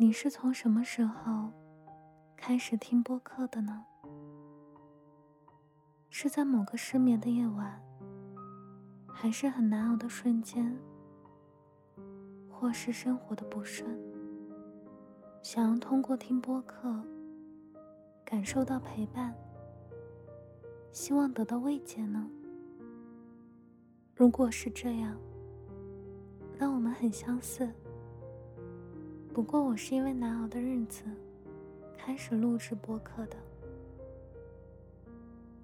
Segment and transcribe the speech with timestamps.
[0.00, 1.50] 你是从什么时候
[2.36, 3.84] 开始听播客的呢？
[6.08, 7.82] 是在某个失眠的夜晚，
[9.08, 10.78] 还是很难熬的瞬间，
[12.48, 13.90] 或是生活的不顺，
[15.42, 16.94] 想要通过听播客
[18.24, 19.34] 感受到陪伴，
[20.92, 22.30] 希望得到慰藉呢？
[24.14, 25.18] 如果是这样，
[26.56, 27.68] 那我们很相似。
[29.38, 31.04] 不过我是因为难熬的日子，
[31.96, 33.36] 开始录制播客的，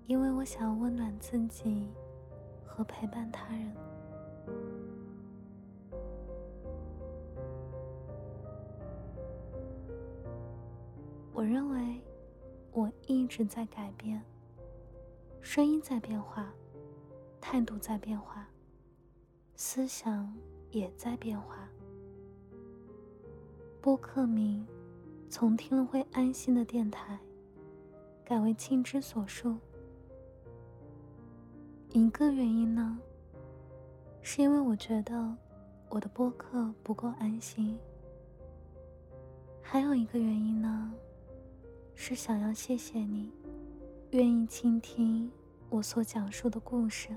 [0.07, 1.89] 因为我想要温暖自己
[2.65, 3.75] 和陪伴他人。
[11.33, 12.01] 我认为
[12.71, 14.23] 我一直在改变，
[15.41, 16.49] 声音在变化，
[17.41, 18.47] 态度在变化，
[19.57, 20.33] 思想
[20.71, 21.69] 也在变化。
[23.85, 24.67] 播客名
[25.29, 27.19] 从听了会安心的电台，
[28.25, 29.59] 改为亲之所述。
[31.91, 32.99] 一个原因呢，
[34.23, 35.37] 是因为我觉得
[35.91, 37.77] 我的播客不够安心；
[39.61, 40.91] 还有一个原因呢，
[41.95, 43.31] 是想要谢谢你，
[44.13, 45.31] 愿意倾听
[45.69, 47.15] 我所讲述的故事。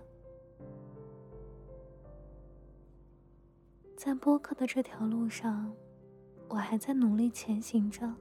[3.96, 5.74] 在播客的这条路上。
[6.50, 8.14] 我还在努力前行着，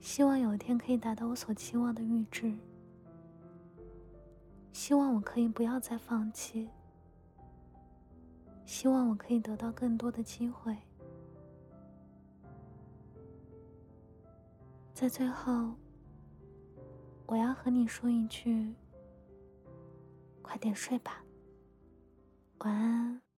[0.00, 2.54] 希望有一天可以达到我所期望的预知。
[4.72, 6.68] 希望我可以不要再放弃，
[8.64, 10.76] 希望我可以得到更多的机会。
[14.92, 15.74] 在最后，
[17.26, 18.74] 我要和你说一句：
[20.42, 21.22] 快点睡吧，
[22.58, 23.25] 晚安。